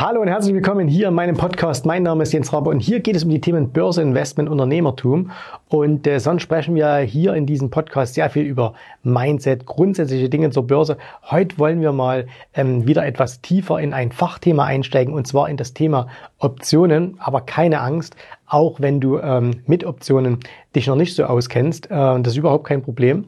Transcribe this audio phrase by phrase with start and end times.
[0.00, 1.84] Hallo und herzlich willkommen hier in meinem Podcast.
[1.84, 5.30] Mein Name ist Jens Rabe und hier geht es um die Themen Börse, Investment, Unternehmertum.
[5.68, 10.48] Und äh, sonst sprechen wir hier in diesem Podcast sehr viel über Mindset, grundsätzliche Dinge
[10.48, 10.96] zur Börse.
[11.30, 15.58] Heute wollen wir mal ähm, wieder etwas tiefer in ein Fachthema einsteigen und zwar in
[15.58, 16.08] das Thema
[16.38, 17.18] Optionen.
[17.18, 20.40] Aber keine Angst, auch wenn du ähm, mit Optionen
[20.74, 23.26] dich noch nicht so auskennst, äh, das ist überhaupt kein Problem.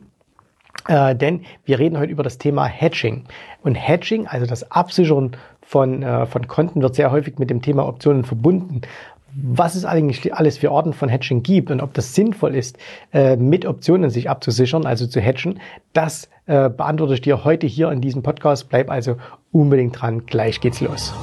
[0.89, 3.25] Äh, denn wir reden heute über das Thema Hedging.
[3.63, 7.87] Und Hedging, also das Absichern von, äh, von Konten, wird sehr häufig mit dem Thema
[7.87, 8.83] Optionen verbunden.
[9.35, 12.77] Was es eigentlich alles für Arten von Hedging gibt und ob das sinnvoll ist,
[13.15, 15.61] äh, mit Optionen sich abzusichern, also zu hedgen,
[15.95, 18.69] das äh, beantworte ich dir heute hier in diesem Podcast.
[18.69, 19.17] Bleib also
[19.51, 20.27] unbedingt dran.
[20.27, 21.15] Gleich geht's los.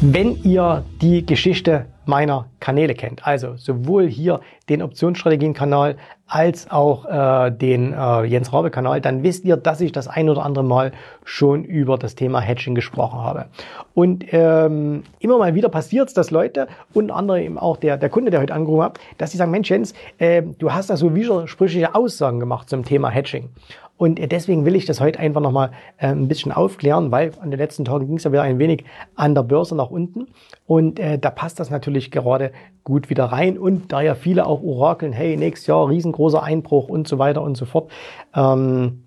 [0.00, 3.26] Wenn ihr die Geschichte meiner Kanäle kennt.
[3.26, 5.96] Also sowohl hier den Optionsstrategien-Kanal
[6.26, 10.42] als auch äh, den äh, Jens Rabe-Kanal, dann wisst ihr, dass ich das ein oder
[10.42, 10.92] andere Mal
[11.24, 13.46] schon über das Thema Hedging gesprochen habe.
[13.92, 18.08] Und ähm, immer mal wieder passiert es, dass Leute, unter anderem eben auch der, der
[18.08, 21.14] Kunde, der heute angerufen hat, dass sie sagen, Mensch Jens, äh, du hast da so
[21.14, 23.50] widersprüchliche Aussagen gemacht zum Thema Hedging.
[23.96, 27.58] Und deswegen will ich das heute einfach nochmal äh, ein bisschen aufklären, weil an den
[27.58, 30.26] letzten Tagen ging es ja wieder ein wenig an der Börse nach unten.
[30.66, 33.56] Und äh, da passt das natürlich gerade gut wieder rein.
[33.56, 37.56] Und da ja viele auch orakeln, hey, nächstes Jahr riesengroßer Einbruch und so weiter und
[37.56, 37.90] so fort.
[38.34, 39.04] Ähm,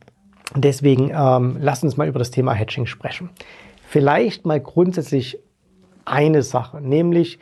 [0.55, 3.29] deswegen ähm, lass uns mal über das Thema Hedging sprechen.
[3.85, 5.39] Vielleicht mal grundsätzlich
[6.05, 7.39] eine Sache, nämlich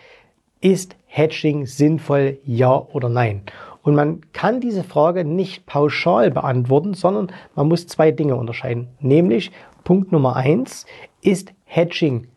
[0.61, 3.43] ist Hedging sinnvoll, ja oder nein?
[3.86, 8.88] Und man kann diese Frage nicht pauschal beantworten, sondern man muss zwei Dinge unterscheiden.
[9.00, 9.52] Nämlich
[9.83, 10.88] Punkt Nummer eins,
[11.22, 12.28] ist Hedging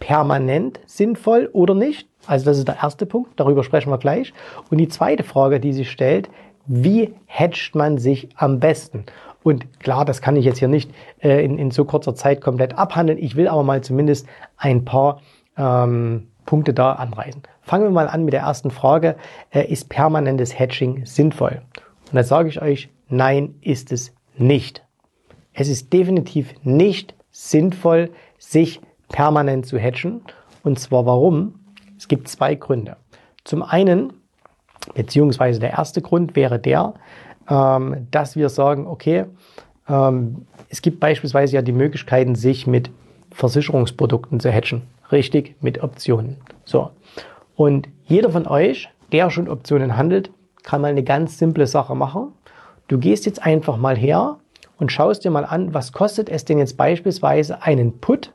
[0.00, 2.08] permanent sinnvoll oder nicht?
[2.26, 4.34] Also das ist der erste Punkt, darüber sprechen wir gleich.
[4.70, 6.30] Und die zweite Frage, die sich stellt,
[6.66, 9.04] wie hedgt man sich am besten?
[9.44, 10.90] Und klar, das kann ich jetzt hier nicht
[11.22, 13.20] äh, in, in so kurzer Zeit komplett abhandeln.
[13.20, 14.26] Ich will aber mal zumindest
[14.56, 15.20] ein paar
[15.56, 17.42] ähm, Punkte da anreißen.
[17.60, 19.16] Fangen wir mal an mit der ersten Frage.
[19.50, 21.60] Äh, ist permanentes Hedging sinnvoll?
[22.06, 24.82] Und da sage ich euch, nein, ist es nicht.
[25.52, 30.22] Es ist definitiv nicht sinnvoll, sich permanent zu hedgen.
[30.62, 31.66] Und zwar warum?
[31.98, 32.96] Es gibt zwei Gründe.
[33.44, 34.14] Zum einen,
[34.94, 36.94] beziehungsweise der erste Grund wäre der,
[37.50, 39.26] ähm, dass wir sagen, okay,
[39.86, 42.90] ähm, es gibt beispielsweise ja die Möglichkeiten, sich mit
[43.32, 44.82] Versicherungsprodukten zu hedgen.
[45.10, 46.36] Richtig, mit Optionen.
[46.64, 46.90] So.
[47.56, 50.30] Und jeder von euch, der schon Optionen handelt,
[50.62, 52.32] kann mal eine ganz simple Sache machen.
[52.88, 54.38] Du gehst jetzt einfach mal her
[54.78, 58.32] und schaust dir mal an, was kostet es denn jetzt beispielsweise einen Put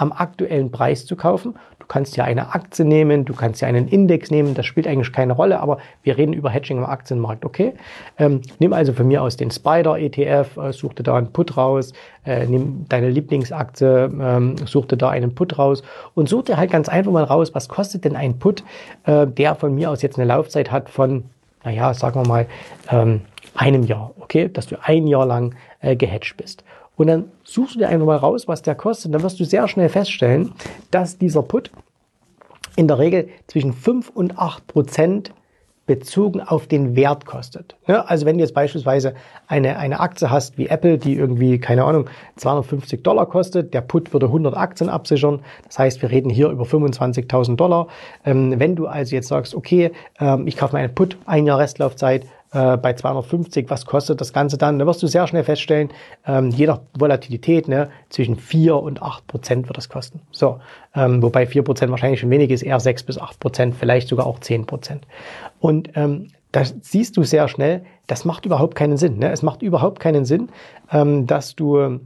[0.00, 1.54] am aktuellen Preis zu kaufen.
[1.78, 5.12] Du kannst ja eine Aktie nehmen, du kannst ja einen Index nehmen, das spielt eigentlich
[5.12, 7.74] keine Rolle, aber wir reden über Hedging im Aktienmarkt, okay?
[8.16, 11.56] Ähm, nimm also von mir aus den Spider ETF, äh, such dir da einen Put
[11.56, 11.92] raus,
[12.24, 15.82] äh, nimm deine Lieblingsaktie, ähm, such dir da einen Put raus
[16.14, 18.64] und such dir halt ganz einfach mal raus, was kostet denn ein Put,
[19.04, 21.24] äh, der von mir aus jetzt eine Laufzeit hat von,
[21.62, 22.46] naja, sagen wir mal,
[22.90, 23.20] ähm,
[23.54, 24.48] einem Jahr, okay?
[24.48, 26.64] Dass du ein Jahr lang äh, gehatcht bist.
[27.00, 29.14] Und dann suchst du dir einfach mal raus, was der kostet.
[29.14, 30.52] Dann wirst du sehr schnell feststellen,
[30.90, 31.70] dass dieser Put
[32.76, 35.32] in der Regel zwischen 5 und 8 Prozent
[35.86, 37.74] bezogen auf den Wert kostet.
[37.86, 39.14] Ja, also wenn du jetzt beispielsweise
[39.46, 44.12] eine, eine Aktie hast wie Apple, die irgendwie, keine Ahnung, 250 Dollar kostet, der Put
[44.12, 45.40] würde 100 Aktien absichern.
[45.64, 47.86] Das heißt, wir reden hier über 25.000 Dollar.
[48.26, 51.60] Ähm, wenn du also jetzt sagst, okay, ähm, ich kaufe mir einen Put, ein Jahr
[51.60, 54.78] Restlaufzeit, äh, bei 250, was kostet das Ganze dann?
[54.78, 55.90] Da wirst du sehr schnell feststellen,
[56.26, 60.20] ähm, je nach Volatilität, ne, zwischen 4 und 8 Prozent wird das kosten.
[60.30, 60.58] So,
[60.94, 64.26] ähm, wobei 4 Prozent wahrscheinlich schon wenig ist, eher 6 bis 8 Prozent, vielleicht sogar
[64.26, 65.06] auch 10 Prozent.
[65.60, 69.18] Und ähm, das siehst du sehr schnell, das macht überhaupt keinen Sinn.
[69.18, 69.30] Ne?
[69.30, 70.48] Es macht überhaupt keinen Sinn,
[70.90, 72.00] ähm, dass du,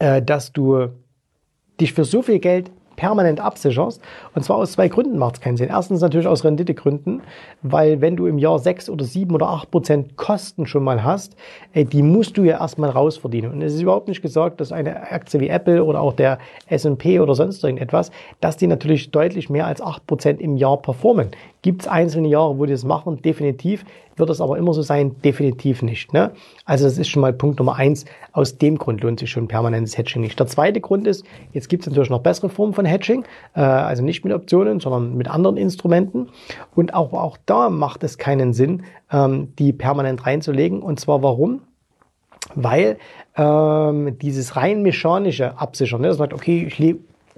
[0.00, 0.88] äh, dass du
[1.80, 4.02] dich für so viel Geld permanent absicherst.
[4.34, 5.70] Und zwar aus zwei Gründen macht es keinen Sinn.
[5.70, 7.22] Erstens natürlich aus Renditegründen,
[7.62, 11.34] weil wenn du im Jahr sechs oder sieben oder acht Prozent Kosten schon mal hast,
[11.72, 13.52] äh, die musst du ja erstmal rausverdienen.
[13.52, 17.20] Und es ist überhaupt nicht gesagt, dass eine Aktie wie Apple oder auch der S&P
[17.20, 18.10] oder sonst irgendetwas,
[18.42, 21.30] dass die natürlich deutlich mehr als acht Prozent im Jahr performen.
[21.62, 23.20] Gibt es einzelne Jahre, wo die das machen?
[23.20, 23.84] Definitiv.
[24.16, 25.16] Wird es aber immer so sein?
[25.22, 26.12] Definitiv nicht.
[26.12, 26.32] Ne?
[26.64, 28.06] Also das ist schon mal Punkt Nummer eins.
[28.32, 30.38] Aus dem Grund lohnt sich schon permanentes Hedging nicht.
[30.38, 33.24] Der zweite Grund ist, jetzt gibt es natürlich noch bessere Formen von Hedging,
[33.54, 36.28] äh, also nicht mit Optionen, sondern mit anderen Instrumenten.
[36.74, 40.82] Und auch, auch da macht es keinen Sinn, ähm, die permanent reinzulegen.
[40.82, 41.60] Und zwar warum?
[42.54, 42.96] Weil
[43.36, 46.78] ähm, dieses rein mechanische Absichern, ne, das sagt, okay, ich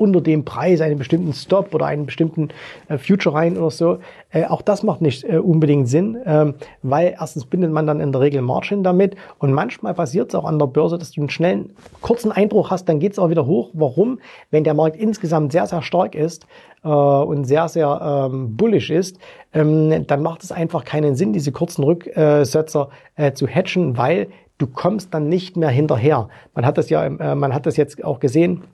[0.03, 2.49] unter dem Preis einen bestimmten Stop oder einen bestimmten
[2.89, 3.99] äh, Future rein oder so.
[4.31, 8.11] Äh, auch das macht nicht äh, unbedingt Sinn, ähm, weil erstens bindet man dann in
[8.11, 11.31] der Regel Margin damit und manchmal passiert es auch an der Börse, dass du einen
[11.31, 13.71] schnellen, kurzen Eindruck hast, dann geht es auch wieder hoch.
[13.73, 14.19] Warum?
[14.51, 16.47] Wenn der Markt insgesamt sehr, sehr stark ist,
[16.85, 19.19] äh, und sehr, sehr ähm, bullish ist,
[19.53, 24.27] ähm, dann macht es einfach keinen Sinn, diese kurzen Rücksetzer äh, zu hatchen, weil
[24.59, 26.29] du kommst dann nicht mehr hinterher.
[26.55, 28.65] Man hat das ja, äh, man hat das jetzt auch gesehen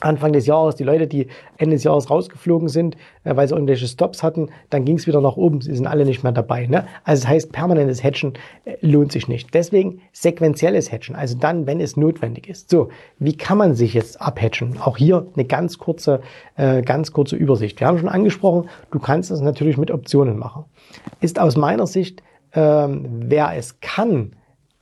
[0.00, 3.86] Anfang des Jahres, die Leute, die Ende des Jahres rausgeflogen sind, äh, weil sie irgendwelche
[3.86, 5.60] Stops hatten, dann ging es wieder nach oben.
[5.60, 6.66] Sie sind alle nicht mehr dabei.
[6.66, 6.86] Ne?
[7.04, 8.34] Also das heißt, permanentes Hedgen
[8.64, 9.54] äh, lohnt sich nicht.
[9.54, 12.70] Deswegen sequenzielles Hedgen, also dann, wenn es notwendig ist.
[12.70, 12.88] So,
[13.18, 14.78] wie kann man sich jetzt abhedgen?
[14.80, 16.20] Auch hier eine ganz kurze,
[16.56, 17.80] äh, ganz kurze Übersicht.
[17.80, 20.64] Wir haben schon angesprochen, du kannst das natürlich mit Optionen machen.
[21.20, 22.22] Ist aus meiner Sicht,
[22.52, 24.32] ähm, wer es kann,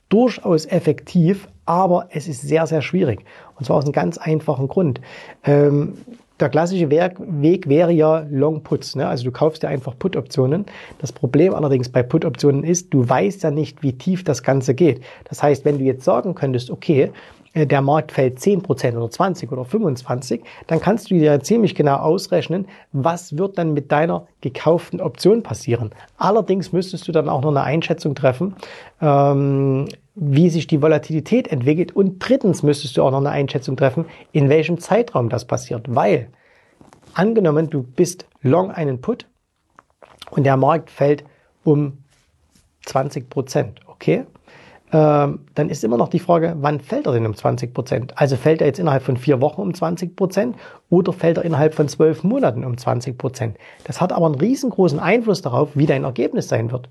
[0.09, 3.25] durchaus effektiv, aber es ist sehr, sehr schwierig.
[3.55, 5.01] Und zwar aus einem ganz einfachen Grund.
[5.43, 5.97] Ähm,
[6.39, 8.95] der klassische Weg wäre ja Long Puts.
[8.95, 9.07] Ne?
[9.07, 10.65] Also du kaufst dir einfach Put-Optionen.
[10.99, 15.01] Das Problem allerdings bei Put-Optionen ist, du weißt ja nicht, wie tief das Ganze geht.
[15.29, 17.11] Das heißt, wenn du jetzt sagen könntest, okay,
[17.53, 21.95] äh, der Markt fällt 10% oder 20 oder 25, dann kannst du dir ziemlich genau
[21.95, 25.91] ausrechnen, was wird dann mit deiner gekauften Option passieren.
[26.17, 28.55] Allerdings müsstest du dann auch noch eine Einschätzung treffen,
[29.01, 31.95] ähm, wie sich die Volatilität entwickelt.
[31.95, 35.93] Und drittens müsstest du auch noch eine Einschätzung treffen, in welchem Zeitraum das passiert.
[35.93, 36.29] Weil,
[37.13, 39.27] angenommen, du bist long einen Put
[40.31, 41.23] und der Markt fällt
[41.63, 41.99] um
[42.85, 44.25] 20 Prozent, okay?
[44.93, 48.13] Ähm, dann ist immer noch die Frage, wann fällt er denn um 20 Prozent?
[48.17, 50.55] Also fällt er jetzt innerhalb von vier Wochen um 20 Prozent
[50.89, 53.57] oder fällt er innerhalb von zwölf Monaten um 20 Prozent?
[53.83, 56.87] Das hat aber einen riesengroßen Einfluss darauf, wie dein Ergebnis sein wird.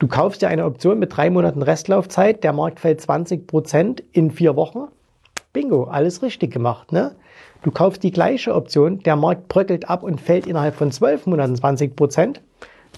[0.00, 4.30] Du kaufst dir eine Option mit drei Monaten Restlaufzeit, der Markt fällt 20 Prozent in
[4.30, 4.88] vier Wochen.
[5.52, 6.90] Bingo, alles richtig gemacht.
[6.90, 7.16] Ne?
[7.60, 11.54] Du kaufst die gleiche Option, der Markt bröckelt ab und fällt innerhalb von zwölf Monaten
[11.54, 12.40] 20 Prozent.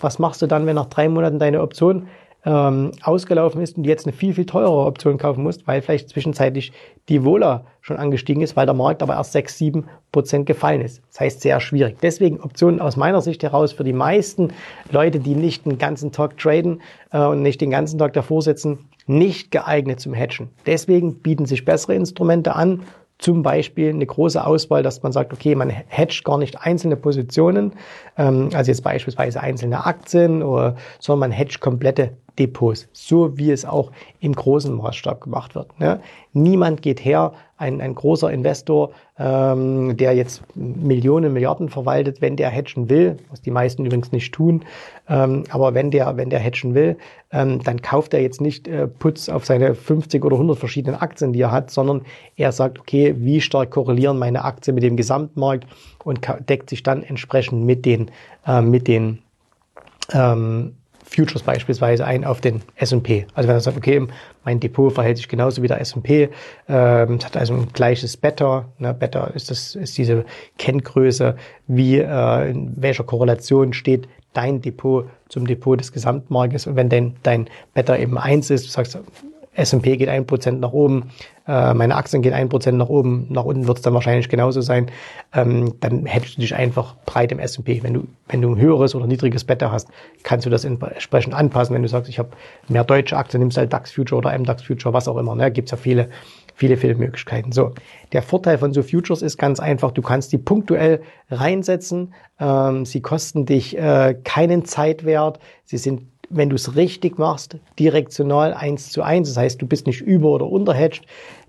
[0.00, 2.06] Was machst du dann, wenn nach drei Monaten deine Option
[2.44, 6.72] ähm, ausgelaufen ist und jetzt eine viel, viel teurere Option kaufen musst, weil vielleicht zwischenzeitlich
[7.08, 11.02] die Vola schon angestiegen ist, weil der Markt aber erst 6, 7 Prozent gefallen ist.
[11.10, 11.98] Das heißt, sehr schwierig.
[12.02, 14.52] Deswegen Optionen aus meiner Sicht heraus für die meisten
[14.90, 18.88] Leute, die nicht den ganzen Tag traden äh, und nicht den ganzen Tag davor sitzen,
[19.06, 20.50] nicht geeignet zum Hedgen.
[20.66, 22.82] Deswegen bieten sich bessere Instrumente an,
[23.22, 27.72] zum Beispiel eine große Auswahl, dass man sagt, okay, man hedgt gar nicht einzelne Positionen,
[28.18, 33.64] ähm, also jetzt beispielsweise einzelne Aktien, oder, sondern man hedgt komplette Depots, so wie es
[33.64, 35.79] auch im großen Maßstab gemacht wird.
[35.79, 36.00] Ne?
[36.32, 42.50] Niemand geht her, ein, ein großer Investor, ähm, der jetzt Millionen, Milliarden verwaltet, wenn der
[42.50, 44.64] hedgen will, was die meisten übrigens nicht tun,
[45.08, 46.96] ähm, aber wenn der, wenn der hedgen will,
[47.31, 51.32] ähm, dann kauft er jetzt nicht äh, Putz auf seine 50 oder 100 verschiedenen Aktien,
[51.32, 52.02] die er hat, sondern
[52.37, 55.67] er sagt, okay, wie stark korrelieren meine Aktien mit dem Gesamtmarkt
[56.05, 58.11] und deckt sich dann entsprechend mit den,
[58.44, 59.20] äh, mit den
[60.12, 60.75] ähm,
[61.14, 63.26] Futures beispielsweise ein auf den S&P.
[63.35, 64.06] Also wenn er sagt, okay,
[64.44, 66.31] mein Depot verhält sich genauso wie der S&P,
[66.69, 68.67] ähm, hat also ein gleiches Beta.
[68.79, 68.94] Ne?
[68.94, 70.25] Beta ist das ist diese
[70.59, 71.37] Kenngröße,
[71.67, 76.67] wie äh, in welcher Korrelation steht dein Depot zum Depot des Gesamtmarktes.
[76.67, 78.99] Und wenn dein, dein Beta eben eins ist, du sagst,
[79.54, 81.10] S&P geht ein Prozent nach oben,
[81.46, 84.60] äh, meine Aktien gehen ein Prozent nach oben, nach unten wird es dann wahrscheinlich genauso
[84.60, 84.90] sein,
[85.34, 87.82] ähm, dann hättest du dich einfach breit im S&P.
[87.82, 89.88] Wenn du, wenn du ein höheres oder niedriges Beta hast,
[90.22, 91.75] kannst du das entsprechend anpassen.
[91.75, 92.31] Wenn du sagst, ich habe
[92.69, 95.34] mehr deutsche Aktien, nimmst halt DAX Future oder MDAX Future, was auch immer.
[95.34, 95.50] Ne?
[95.50, 96.08] Gibt es ja viele,
[96.54, 97.52] viele, viele Möglichkeiten.
[97.52, 97.72] So,
[98.12, 102.14] der Vorteil von so Futures ist ganz einfach, du kannst die punktuell reinsetzen.
[102.40, 105.40] Ähm, sie kosten dich äh, keinen Zeitwert.
[105.64, 109.28] Sie sind wenn du es richtig machst, direktional eins zu eins.
[109.28, 111.04] Das heißt, du bist nicht über- oder unterhedged.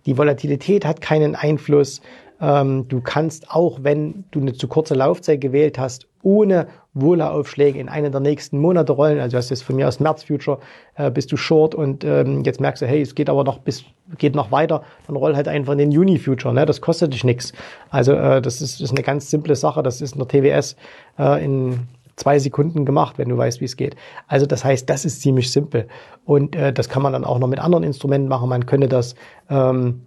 [0.06, 2.02] Die Volatilität hat keinen Einfluss.
[2.42, 7.90] Ähm, du kannst auch, wenn du eine zu kurze Laufzeit gewählt hast, ohne Wohler-Aufschläge in
[7.90, 9.20] einen der nächsten Monate rollen.
[9.20, 10.60] Also du hast jetzt von mir aus März Future,
[10.96, 13.84] äh, bist du short und ähm, jetzt merkst du, hey, es geht aber noch bis,
[14.18, 16.66] geht noch weiter, dann roll halt einfach in den Juni Future, ne?
[16.66, 17.54] Das kostet dich nichts.
[17.90, 19.82] Also äh, das ist, ist eine ganz simple Sache.
[19.82, 20.76] Das ist in der TWS
[21.18, 23.96] äh, in zwei Sekunden gemacht, wenn du weißt, wie es geht.
[24.28, 25.88] Also das heißt, das ist ziemlich simpel.
[26.26, 28.50] Und äh, das kann man dann auch noch mit anderen Instrumenten machen.
[28.50, 29.16] Man könnte das
[29.50, 30.02] ähm,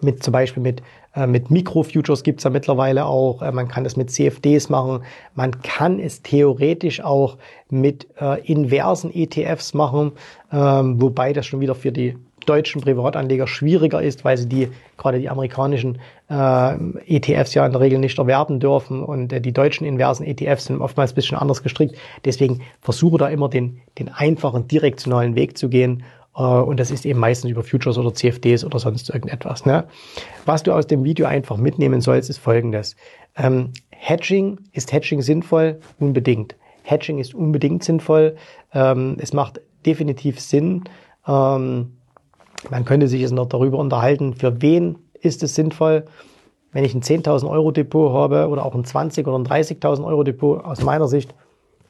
[0.00, 0.82] mit zum Beispiel mit
[1.14, 3.42] äh, mit Mikrofutures gibt's ja mittlerweile auch.
[3.42, 5.02] Äh, man kann das mit CFDs machen.
[5.34, 7.38] Man kann es theoretisch auch
[7.68, 10.12] mit äh, inversen ETFs machen,
[10.52, 15.18] ähm, wobei das schon wieder für die deutschen Privatanleger schwieriger ist, weil sie die gerade
[15.18, 15.98] die amerikanischen
[16.30, 16.74] äh,
[17.06, 20.80] ETFs ja in der Regel nicht erwerben dürfen und äh, die deutschen inversen ETFs sind
[20.80, 21.96] oftmals ein bisschen anders gestrickt.
[22.24, 26.04] Deswegen versuche da immer den, den einfachen direktionalen Weg zu gehen
[26.36, 29.66] Äh, und das ist eben meistens über Futures oder CFDs oder sonst irgendetwas.
[29.66, 29.84] Ne?
[30.46, 32.96] Was du aus dem Video einfach mitnehmen sollst, ist folgendes.
[33.36, 35.80] Ähm, Hedging, ist Hedging sinnvoll?
[35.98, 36.56] Unbedingt.
[36.82, 38.36] Hedging ist unbedingt sinnvoll.
[38.74, 40.84] Ähm, es macht definitiv Sinn.
[41.26, 41.96] Ähm,
[42.70, 46.04] man könnte sich jetzt noch darüber unterhalten, für wen ist es sinnvoll.
[46.72, 50.22] Wenn ich ein 10.000 Euro Depot habe oder auch ein 20 oder ein 30.000 Euro
[50.24, 51.34] Depot, aus meiner Sicht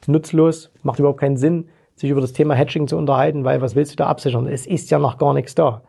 [0.07, 3.93] nutzlos, macht überhaupt keinen Sinn, sich über das Thema Hedging zu unterhalten, weil was willst
[3.93, 4.47] du da absichern?
[4.47, 5.83] Es ist ja noch gar nichts da.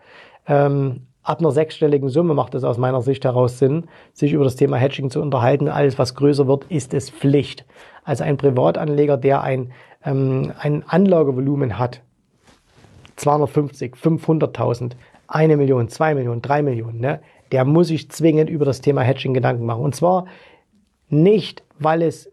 [0.46, 4.56] Ähm, ab einer sechsstelligen Summe macht es aus meiner Sicht heraus Sinn, sich über das
[4.56, 5.68] Thema Hedging zu unterhalten.
[5.68, 7.64] Alles, was größer wird, ist es Pflicht.
[8.04, 9.72] Also ein Privatanleger, der ein,
[10.04, 12.02] ähm, ein Anlagevolumen hat,
[13.16, 14.92] 250, 500.000,
[15.26, 17.20] eine Million, zwei Millionen, drei Millionen, ne?
[17.52, 19.82] der muss sich zwingend über das Thema Hedging Gedanken machen.
[19.82, 20.26] Und zwar
[21.08, 22.30] nicht, weil es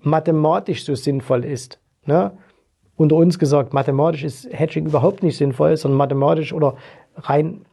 [0.00, 1.80] mathematisch so sinnvoll ist.
[2.06, 2.32] Ne?
[2.96, 6.76] Unter uns gesagt, mathematisch ist Hedging überhaupt nicht sinnvoll, sondern mathematisch oder
[7.16, 7.64] rein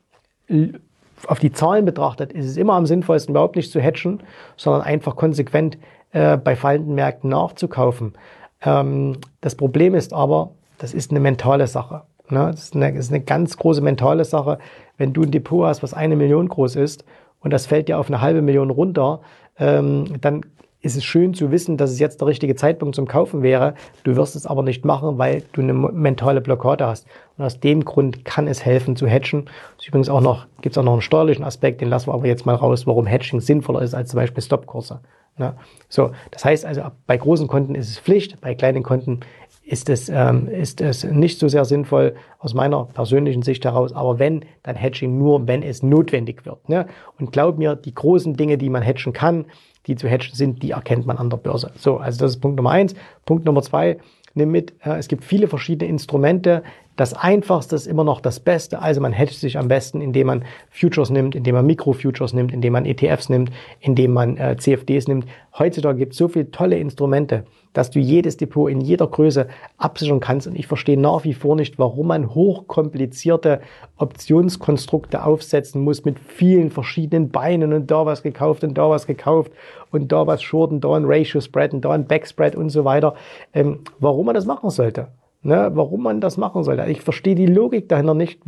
[1.27, 4.21] auf die Zahlen betrachtet ist es immer am sinnvollsten, überhaupt nicht zu hedgen,
[4.57, 5.77] sondern einfach konsequent
[6.11, 8.13] äh, bei fallenden Märkten nachzukaufen.
[8.61, 12.03] Ähm, das Problem ist aber, das ist eine mentale Sache.
[12.29, 12.51] Ne?
[12.51, 14.59] Das, ist eine, das ist eine ganz große mentale Sache.
[14.97, 17.05] Wenn du ein Depot hast, was eine Million groß ist
[17.39, 19.21] und das fällt dir auf eine halbe Million runter,
[19.57, 20.41] ähm, dann
[20.85, 23.73] ist es schön zu wissen, dass es jetzt der richtige Zeitpunkt zum Kaufen wäre.
[24.03, 27.07] Du wirst es aber nicht machen, weil du eine mentale Blockade hast.
[27.37, 29.45] Und aus dem Grund kann es helfen zu hedgen.
[29.79, 32.27] Es übrigens auch noch, gibt es auch noch einen steuerlichen Aspekt, den lassen wir aber
[32.27, 34.99] jetzt mal raus, warum Hedging sinnvoller ist als zum Beispiel Stopkurse.
[35.37, 35.55] Ne?
[35.89, 39.19] So, das heißt also, bei großen Konten ist es Pflicht, bei kleinen Konten
[39.65, 43.93] ist es, ähm, ist es nicht so sehr sinnvoll aus meiner persönlichen Sicht heraus.
[43.93, 46.69] Aber wenn, dann Hedging nur, wenn es notwendig wird.
[46.69, 46.85] Ne?
[47.19, 49.45] Und glaub mir, die großen Dinge, die man hedgen kann,
[49.87, 51.71] die zu hedgen sind, die erkennt man an der Börse.
[51.77, 52.93] So, also das ist Punkt Nummer eins.
[53.25, 53.97] Punkt Nummer zwei,
[54.35, 56.63] nimm mit, äh, es gibt viele verschiedene Instrumente.
[56.95, 58.79] Das einfachste ist immer noch das Beste.
[58.79, 62.73] Also man hedgt sich am besten, indem man Futures nimmt, indem man Mikro-Futures nimmt, indem
[62.73, 65.25] man ETFs nimmt, indem man äh, CFDs nimmt.
[65.57, 67.43] Heutzutage gibt es so viele tolle Instrumente
[67.75, 69.47] dass du jedes Depot in jeder Größe
[69.77, 70.47] absichern kannst.
[70.47, 73.61] Und ich verstehe nach wie vor nicht, warum man hochkomplizierte
[73.97, 79.51] Optionskonstrukte aufsetzen muss mit vielen verschiedenen Beinen und da was gekauft und da was gekauft
[79.91, 82.85] und da was Short und da ein Ratio Spread und da ein Backspread und so
[82.85, 83.13] weiter.
[83.53, 85.09] Ähm, warum man das machen sollte.
[85.45, 86.85] Ne, warum man das machen sollte.
[86.89, 88.41] Ich verstehe die Logik dahinter nicht.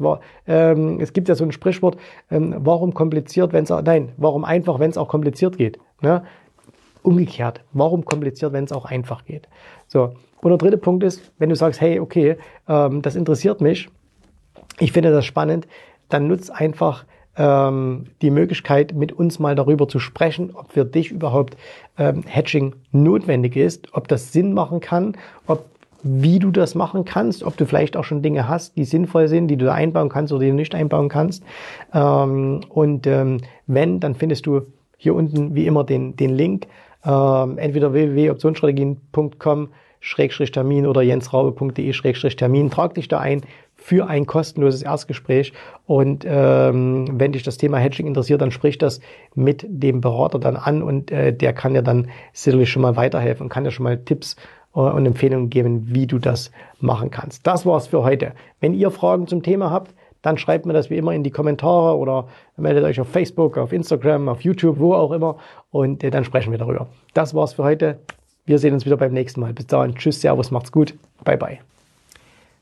[0.47, 1.95] Ähm, es gibt ja so ein Sprichwort,
[2.31, 5.77] ähm, warum kompliziert, wenn es nein, warum einfach, wenn es auch kompliziert geht.
[6.01, 6.23] Ne?
[7.03, 7.61] umgekehrt.
[7.71, 9.47] Warum kompliziert, wenn es auch einfach geht?
[9.87, 10.13] So.
[10.41, 12.37] Und der dritte Punkt ist, wenn du sagst, hey, okay,
[12.67, 13.89] ähm, das interessiert mich,
[14.79, 15.67] ich finde das spannend,
[16.09, 17.05] dann nutz einfach
[17.39, 21.55] die Möglichkeit, mit uns mal darüber zu sprechen, ob für dich überhaupt
[21.99, 25.65] ähm, Hedging notwendig ist, ob das Sinn machen kann, ob
[26.07, 29.47] wie du das machen kannst, ob du vielleicht auch schon Dinge hast, die sinnvoll sind,
[29.47, 31.43] die du da einbauen kannst oder die du nicht einbauen kannst.
[31.93, 34.61] Ähm, und ähm, wenn, dann findest du
[34.97, 36.67] hier unten wie immer den, den Link
[37.05, 39.69] ähm, entweder www.optionsstrategien.com
[40.53, 41.91] Termin oder jensraube.de
[42.35, 42.69] Termin.
[42.69, 43.41] Trag dich da ein
[43.75, 45.53] für ein kostenloses Erstgespräch
[45.85, 48.99] und ähm, wenn dich das Thema Hedging interessiert, dann sprich das
[49.35, 53.43] mit dem Berater dann an und äh, der kann dir dann sicherlich schon mal weiterhelfen
[53.45, 54.35] und kann dir schon mal Tipps
[54.83, 57.45] und Empfehlungen geben, wie du das machen kannst.
[57.47, 58.33] Das war's für heute.
[58.59, 61.97] Wenn ihr Fragen zum Thema habt, dann schreibt mir das wie immer in die Kommentare
[61.97, 65.37] oder meldet euch auf Facebook, auf Instagram, auf YouTube, wo auch immer
[65.71, 66.87] und äh, dann sprechen wir darüber.
[67.13, 67.99] Das war's für heute.
[68.45, 69.53] Wir sehen uns wieder beim nächsten Mal.
[69.53, 70.95] Bis dahin, tschüss, servus, macht's gut.
[71.23, 71.59] Bye, bye.